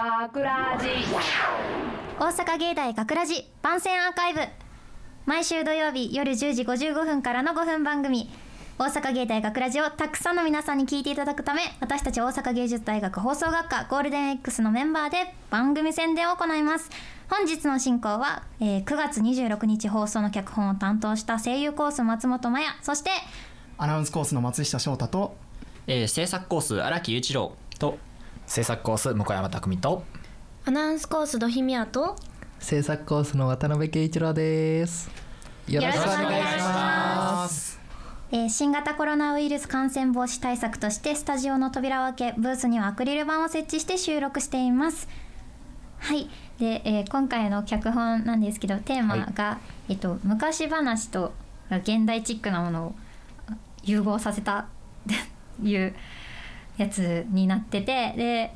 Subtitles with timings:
[0.00, 0.86] 学ラジ
[2.20, 4.38] 大阪芸大学ラジ番宣アーカイブ。
[5.26, 8.30] 毎週土曜日夜10時55分からの5分番組。
[8.78, 16.90] 大阪芸大学ラジをたくさんの皆さんに聞いていただくため私たち大阪芸術大学放送学科ゴールデン X のメンバーで番組宣伝を行います。
[17.28, 23.10] 本日の進行は、えー9月26日放送の脚本を担当した声優コース松本麻也そして
[23.76, 25.34] アナウンスコースの松下翔太と
[25.88, 27.98] えー制作コース荒木雄一郎と
[28.48, 30.04] 制作コース向山匠と。
[30.64, 32.16] アナウンスコースドヒミヤと。
[32.58, 35.10] 制作コースの渡辺圭一郎です。
[35.68, 37.78] よろしくお願いしまます。
[38.32, 45.10] えー新型コロナウイルス感染防止対策としてスタジオの扉を開けブースにはアクリル板を設置して収録しています。
[45.98, 46.30] はい。
[46.58, 49.58] で、えー今回の脚本なんですけどテーマが、
[49.90, 51.34] えっと、昔話と
[51.70, 52.94] 現代チックなものを
[53.82, 54.66] 融合させたっ
[55.06, 55.14] て
[55.68, 55.94] いう
[56.78, 58.52] やつになっててで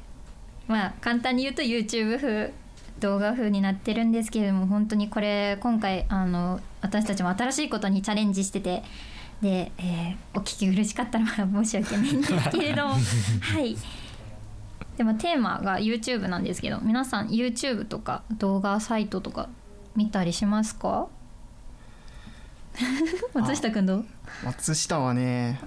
[0.69, 2.53] まあ簡単に言うと YouTube 風
[3.01, 8.83] 動画風になってるんですけれども本当にこれ今回あの私たちも新しいことにチャレンジしてて
[9.43, 12.99] で、えーお聞き苦しかったら申し訳ないんですけれども は
[13.61, 13.77] い。
[14.97, 19.49] でもテーマが YouTube なんですけど皆さん YouTube とか動画サイトとか
[19.97, 21.09] 見たりしますか？
[23.35, 24.05] 松下くんどう？
[24.45, 25.61] 松下はね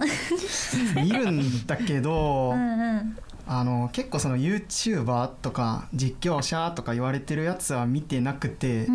[0.95, 3.17] 見るんだけど、うんうん。
[3.47, 8.85] あの結構その YouTuber とか実況者とか言われてるやつは見てなくて、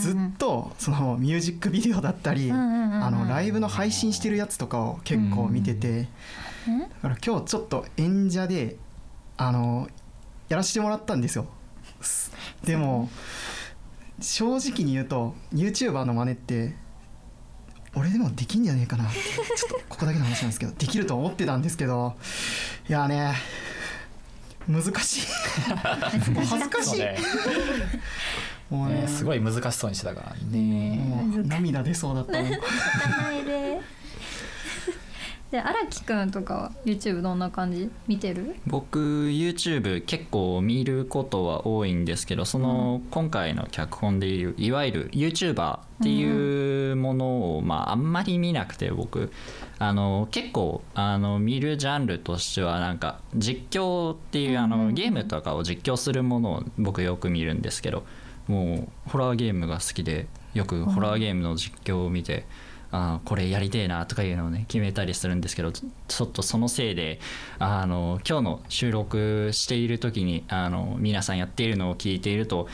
[0.00, 6.08] ずっとそのミュージックビデオだったり、あのライブの配信してるやつとかを結構見てて、
[6.66, 8.76] うんだから今日ちょっと演者で
[9.36, 9.88] あの
[10.48, 11.46] やらせてもらったんですよ。
[12.00, 12.32] す
[12.64, 13.08] でも
[14.20, 16.74] 正直に言うと YouTuber の真似って
[17.94, 19.04] 俺でもできんじゃねえかな。
[19.04, 20.72] ってちょっとここだけの話なんですけど。
[20.72, 22.14] できると思ってたんですけど。
[22.88, 23.34] いやね
[24.68, 25.26] 難しい。
[25.76, 26.98] 恥ずかしい。
[27.00, 27.18] ね。
[28.70, 29.08] もうね。
[29.08, 30.98] すごい難しそうにしてたからね。
[30.98, 33.80] もう涙出そうだった 名前で
[35.50, 37.90] で荒木くんとかは YouTube どんな感じ？
[38.06, 38.56] 見てる？
[38.66, 49.32] 僕 YouTube 結構見ることは多いんですけどその今回の脚本でいういわゆる YouTuber っていうものをまああんまり見なくて僕。
[49.82, 58.04] あの結構あの見るジャンルとしてはなんか実況っていうあのゲームとかを実況するものを僕よく見るんですけど
[58.46, 62.44] もうホラーゲームが好きでよくホラーゲームの実況を見て、
[62.92, 67.20] あーこれやりてえなとかいうのをね決めたりするんですけどちちょっとそのせいで
[67.58, 72.66] あの今日の収録している時にあの皆さんやっているのを聞いていると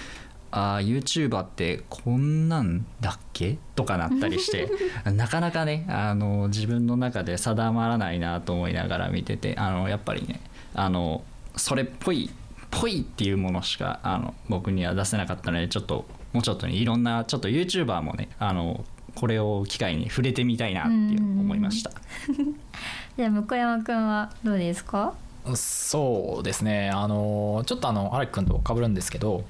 [0.52, 3.58] あー YouTuber ってこんなんだっけ？
[3.74, 4.68] とかなったりして
[5.12, 10.40] なかなかねあの自分の中で定まらないなと思いながら見ててあのやっぱりね
[10.74, 11.22] あの
[11.56, 12.30] それっぽい
[12.70, 18.84] ぽいっていうものしかあの僕には出せなかったのでちょっともうちょっとねいろんなちょっと YouTuber もねあの
[19.16, 21.90] これを機会に触れてみたいなっていう思いました。
[23.16, 25.14] じゃあ向山くんはどうですか？
[25.54, 26.90] そうですね。
[26.90, 29.44] あのちょっとあの荒木君と被るんですけど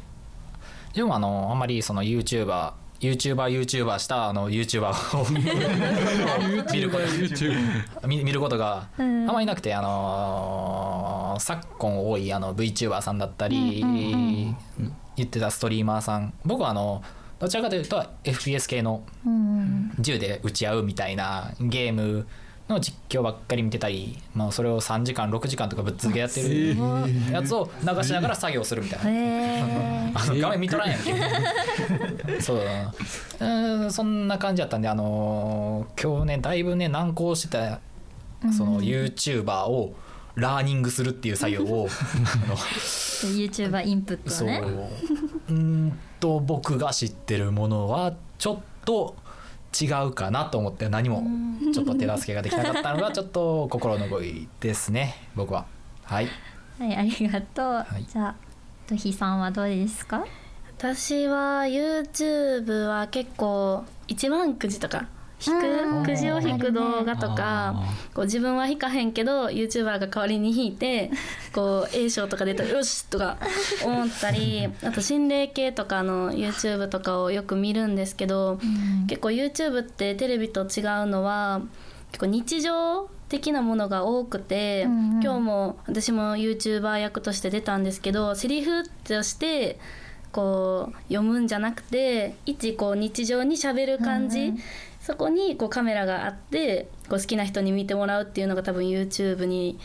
[0.88, 4.88] 自分はあのあんまりその YouTuber YouTuber、YouTuber したあの YouTuber
[5.20, 5.26] を
[6.72, 9.26] 見ること見見ることがあん。
[9.26, 13.84] まりなくて、あのー昨今多いあの VTuber さんだったり、
[15.16, 16.32] 言ってたストリーマーさん。
[16.46, 17.02] 僕はあの
[17.38, 22.26] どちらかというと FPS 系のうん銃で撃ち合うみたいなゲーム
[22.68, 26.76] の実況ばっかり見てたり、まあ、それを3時間6時間とかぶっ続けやってる
[27.30, 30.06] やつを流しながら作業するみたいな。
[30.18, 32.40] あの画面見とらんやんけ。
[32.40, 32.60] そう
[33.40, 37.80] うんそんな感じだったんであのー今日ねだいぶね難航してた
[38.52, 39.94] その YouTuber を
[40.34, 41.88] ラーニングするっていう作業を
[43.22, 44.48] YouTuber インプットそう。
[44.48, 44.62] ね
[45.48, 49.14] うーんと僕が知ってるものはちょっと
[49.78, 51.22] 違うかなと思って何も
[51.74, 55.66] ちょっと手助けができなかったのがちょっと心残りですね 僕は。
[56.04, 56.28] はい。
[56.78, 58.04] はいありがとう、い。
[58.06, 58.34] じゃあ
[58.88, 60.24] とひさんはどうですか？
[60.78, 65.06] 私は YouTube は結構一番くじとか
[65.44, 67.82] 引うんくくじを引く動画とか
[68.14, 71.10] こう自分は引かへんけど YouTuber が代わりに引いて
[71.52, 73.36] こう A 賞とか出たらよしとか
[73.84, 78.58] 思ったりあと心霊系とかの YouTube とかをよく見るんですけど、
[79.08, 80.66] 結構 YouTube ってテレビと違う
[81.06, 81.60] のは
[82.12, 89.78] 結構日常的なものが多くて、今日も私も YouTuber 役として出たんですけどセリフとして
[90.32, 94.54] こう読むんじゃなくて一こう日常にしゃべる感じ、
[95.06, 99.78] そこにこうカメラがあってこう好きな人に見てもらうっていうのが多分 YouTube に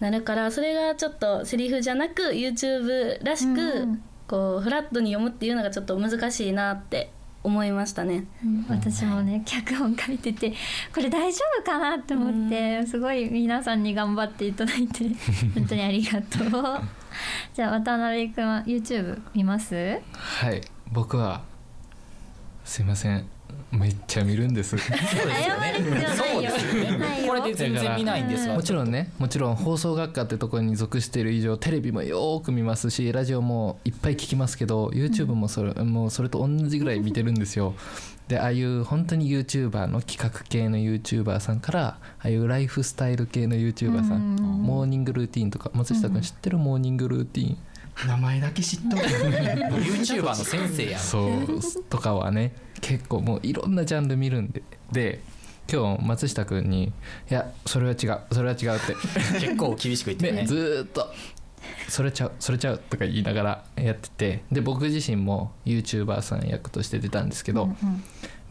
[0.00, 4.02] なるからそれがちょっとセリフじゃなく YouTube らしく、うん。
[4.28, 7.12] こうフラットに読むっていうのがちょっと難しいなって
[7.44, 8.26] 思いましたね。
[8.44, 8.66] うん。
[8.68, 10.52] 私もね脚本書いてて
[10.92, 15.04] これ大丈夫かなって思ってすごい皆さんに頑張っていただいて
[15.54, 16.80] 本当にありがとう。
[17.54, 20.00] じゃあ渡辺君は YouTube 見ます？
[20.12, 20.60] はい。
[20.92, 21.42] 僕は
[22.66, 23.24] すいません。
[23.70, 24.76] めっちゃ見るんです。
[24.76, 25.56] 謝る必要ないよ。
[26.98, 28.48] ないよこれで全然見ないんです。
[28.48, 37.74] がもちろんねもちろん放送学科ってところに属している以上テレビもよーく見ますしラジオもいっぱい聞きますけど YouTube もそれ,、もうそれと同じぐらい見てるんですよ。
[38.26, 44.62] でああいう本当に YouTuber の企画系の YouTuber さんからああいうライフスタイル系の YouTuber さん、うん。
[44.62, 47.58] モーニングルーティンとか松下君知ってるモーニングルーティン、
[48.04, 51.00] 名前だけ知っとる YouTuber の先生やん。
[51.00, 54.62] そうとかはね結構もういろんなジャンル見るんで。
[54.92, 55.20] で
[55.70, 56.92] 今日松下君に
[57.28, 58.94] 「いやそれは違うそれは違う」って。
[59.40, 61.12] 結構厳しく言ってるね、ねずーっと
[61.88, 64.42] 「それちゃうそれちゃう」とか言いながらやってて。
[64.52, 67.76] で僕自身も YouTuber さん役として出たんですけど、うん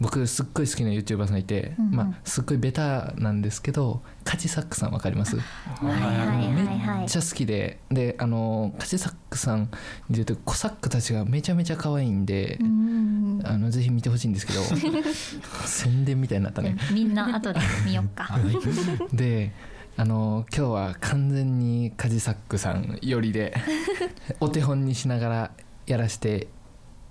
[0.00, 1.94] 僕すっごい好きな YouTuber さんいて、うんうん。
[1.94, 5.36] まあすっごいベタなんですけどカジサックさんわかります？
[5.38, 5.42] は
[5.82, 9.70] いはいはいはいめっちゃ好きでであのカジサックさん
[10.10, 14.60] に出てるコサックたちがめちゃめちゃ可愛いんで、うんあのぜひ見てほしいんですけど
[15.66, 16.76] 宣伝みたいになったね。
[16.92, 18.28] みんな後で見よっか。
[19.12, 19.52] で
[19.98, 23.54] あの今日は完全にカジサックさんよりで
[24.40, 25.50] お手本にしながら
[25.86, 26.48] やらせて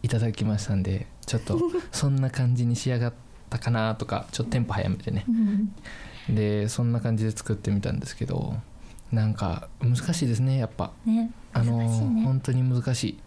[0.05, 1.59] いただきましたんでちょっと
[1.91, 3.13] そんな感じに仕上がっ
[3.49, 5.25] たかなとかちょっとテンポ早めてね。
[5.27, 5.73] うん
[6.27, 8.55] でそんな感じで作ってみたんですけど
[9.11, 10.91] なんか難しいですねやっぱ。
[11.05, 12.23] ねあのね。
[12.23, 13.19] 本当に難しい。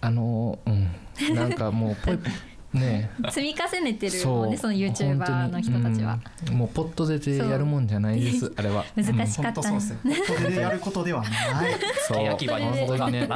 [0.00, 1.34] あのうん。
[1.34, 2.18] なんかもうぽい
[2.72, 3.10] ね。
[3.30, 6.18] 積み重ねてるもんねその YouTuber の人たちは、
[6.50, 6.54] うん。
[6.54, 8.84] もうポッと出てやるもんじゃないですあれは。
[8.96, 9.54] 難しか本った。
[9.54, 10.16] ね当そうですね。
[10.26, 11.32] これでやることではない。
[12.06, 12.24] そう。
[12.24, 13.28] 焼き場に本当にね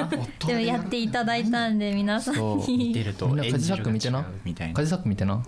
[0.47, 2.93] でもやっていただいたんで皆さんに。
[2.93, 4.21] 出るとみんなカジサック見てな？
[4.21, 4.75] 違うみたいな。
[4.75, 5.43] カジサック見てな？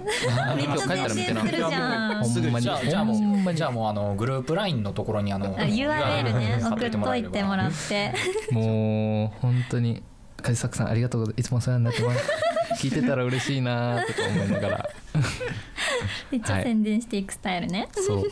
[0.56, 2.24] めっちゃ宣伝するじゃん。
[2.24, 2.62] ほんまに。
[2.62, 3.42] じゃあじゃあほんまに。
[3.42, 8.12] もうじゃあもうあのグループ LINE のところにあのあ URL ね貼送っといてもらって。
[8.52, 10.02] もう本当に
[10.42, 11.40] カジサックさんありがとうございます。
[11.40, 12.30] いつもお世話になってます
[12.78, 14.88] 聞いてたら嬉しいなとか思いながら。
[16.30, 18.24] めっちゃ宣伝していくスタイルね、そう。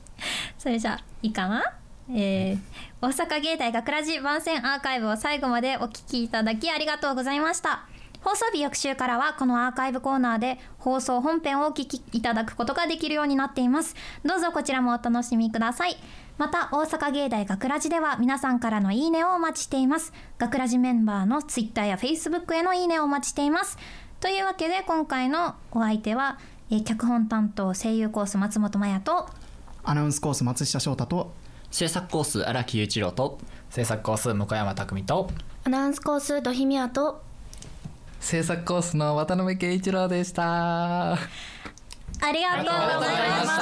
[0.58, 1.62] それじゃあいいかな？
[2.10, 2.58] えー
[3.00, 7.86] 大阪芸大学ラジ番宣アーカイブを最後までお聞きいただきありがとうございました
[8.24, 13.94] 放送日翌週からはこのアーカイブコーナーで放送本編をお聞きいただくことができるようになっています。
[14.24, 15.96] どうぞこちらもお楽しみください。
[16.38, 20.14] また大阪芸大学ラジでは皆さんからのいいねをお待ちしています。
[20.38, 23.76] 学ラジメンバーのツイッターやフェイスブックへのいいねをお待ちしています。
[24.20, 26.38] というわけで今回のお相手は、
[26.70, 29.28] えー脚本担当声優コース松本麻也と
[29.82, 31.34] アナウンスコース松下翔太と
[31.70, 33.38] 制作コース荒木雄一郎と
[33.68, 35.28] 制作コース向山匠と
[35.64, 37.22] アナウンスコースドヒミヤと
[38.20, 41.12] 制作コースの渡辺圭一郎でした。
[41.12, 41.18] あ
[42.32, 43.54] りがとうございました。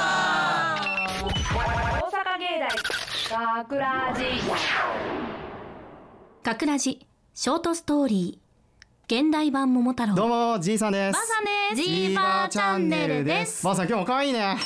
[1.21, 2.59] 大阪芸
[3.29, 4.23] 大学ラジ
[6.43, 8.43] 学ラジショートストーリー。
[9.05, 10.15] 現代版桃太郎。
[10.15, 11.13] どうもじいさんです。
[11.13, 11.43] ばあさん
[11.75, 11.89] です。
[11.89, 13.65] ジーバーチャンネルです。
[13.65, 14.41] ばあさん今日も可愛いね。
[14.41, 14.57] あ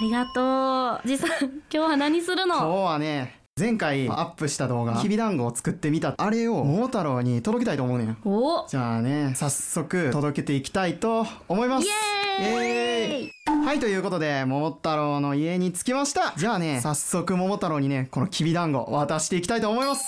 [0.00, 1.08] りがとう。
[1.08, 6.12] じいさん今日は何する今日のはね前回アップした動画、きびだんごを作ってみた。
[6.18, 8.16] あれを桃太郎に届けたいと思うねん。
[8.24, 11.86] おじゃあね、早速届けていきたいと思います。
[11.86, 16.34] イエーイイエーイはい、ということで、桃太郎の家に着きました。
[16.36, 20.04] じゃあね、早速桃太郎にね、このきびだんご渡していきたいと思います。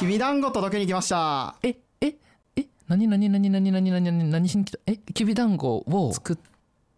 [0.00, 1.54] きびだんご届けに来ました。
[1.62, 2.16] え、え、
[2.56, 4.80] え、なになになになになになに何しに来た？
[4.88, 6.36] え、きびだんごを作っ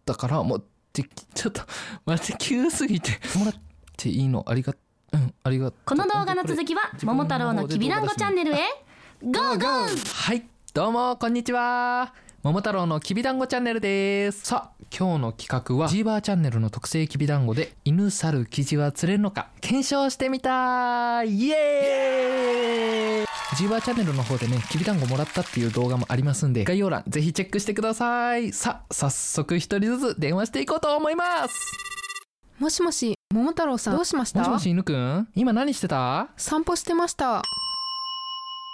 [0.07, 1.03] たから持って、
[1.35, 1.61] ちょっと、
[2.07, 3.11] 待って、急すぎて。
[3.37, 3.53] もらっ
[3.95, 4.43] ていいの？
[4.47, 4.81] ありがとう。
[5.15, 5.79] んありがとう。
[5.85, 8.57] この動画の続きは桃太郎のきびだんごチャンネルへ。
[9.23, 10.25] ゴーゴー。
[10.25, 12.13] はいどうもこんにちは。
[12.43, 14.41] 桃太郎のきびだんごチャンネルです。
[14.41, 23.27] さあ今日の企画はジーバーチャンネルの特製きびだんごで犬猿キジは釣れるのか検証してみたイエーイ。
[23.57, 28.51] ジーバーチャンネルの方でねきびだんごもらったっていう動画もありますんで概要欄ぜひチェックしてください。
[28.53, 31.73] さあ早速一人ずつ電話していこうと思います。
[32.59, 34.39] もしもし、桃太郎さん、どうしました？
[34.39, 35.27] もしもし犬くん？
[35.35, 36.29] 今何してた？
[36.37, 37.41] 散歩してました。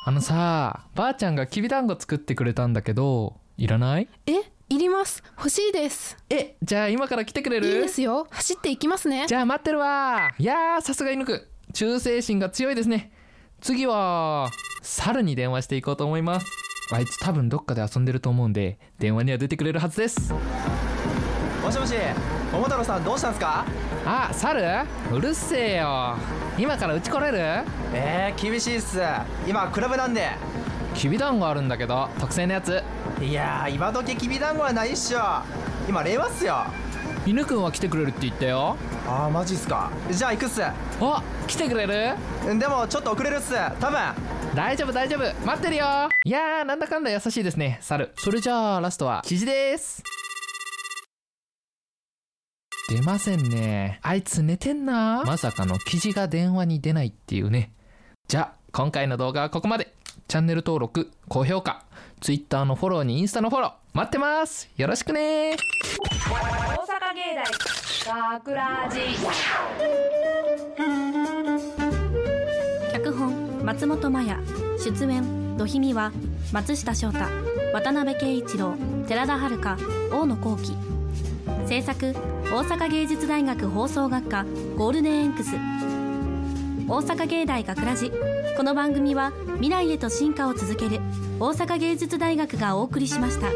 [0.06, 4.08] あのさばあちゃんがきびだんご作ってくれたんだけどいらない？
[4.28, 4.34] え、
[4.70, 5.24] いります。
[5.38, 6.18] 欲しいです。
[6.30, 7.68] えじゃあ今から来てくれる？
[7.68, 8.28] いいですよ。
[8.30, 9.26] 走っていきますね。
[9.28, 11.42] じゃあ待ってるわいやーさすが犬くん
[11.74, 13.12] 忠誠心が強いですね
[13.60, 14.52] 次は
[14.84, 16.46] 猿に電話していこうと思います
[16.92, 20.40] あいつ多分どっかで遊んでると思うんで電話には出てくれるはずですも
[21.74, 21.96] しもし。
[22.52, 23.66] 桃太郎さんどうしたんですか？
[24.06, 24.64] あ猿？
[25.12, 26.16] うるせえよ。
[26.58, 27.38] 今からうち来れる？
[27.94, 29.00] えー、厳しいっす。
[29.48, 30.30] 今クラブなんで。
[30.94, 32.84] きびだんごあるんだけど特製のやつ。
[33.20, 35.20] いやー今時きびだんごはないっしょ。
[35.90, 36.66] 今令和っすよ。
[37.26, 38.78] 犬くんは来てくれるって言ったよ。
[39.08, 39.90] あーマジっすか。
[40.12, 40.64] じゃあ行くっす。
[40.64, 40.74] あ
[41.48, 42.60] 来てくれる？
[42.60, 43.56] でもちょっと遅れるっす。
[43.80, 44.00] 多分。
[44.54, 45.22] 大丈夫大丈夫。
[45.44, 45.86] 待ってるよ。
[46.24, 48.12] いやーなんだかんだ優しいですね猿。
[48.18, 50.04] それじゃあラストはキジです
[52.94, 53.98] 出ませんね。
[54.04, 55.24] あいつ寝てんな。
[55.26, 57.72] まさかのキジが電話に出ないっていうね。
[58.28, 59.96] じゃあ今回の動画はここまで。
[60.28, 61.86] チャンネル登録高評価。
[62.22, 63.72] Twitter のフォローにインスタのフォロー。
[63.94, 64.70] 待ってます。
[64.78, 65.54] よろしくね。
[65.54, 65.58] 大阪
[67.16, 67.34] 芸
[68.06, 69.00] 大学ラジ
[72.94, 74.40] 脚本松本麻也
[74.78, 76.12] 出演土姫は
[76.52, 77.26] 松下翔太。
[77.74, 78.76] 渡辺圭一郎。
[79.08, 79.78] 寺田遥。
[80.12, 80.78] 大野幸喜
[81.68, 84.46] 制作大阪芸術大学放送学科
[84.76, 85.56] ゴールデンエンクス
[86.88, 88.12] 大阪芸大学ラジ
[88.56, 91.00] この番組は未来へと進化を続ける
[91.40, 93.48] 大阪芸術大学がお送りしました。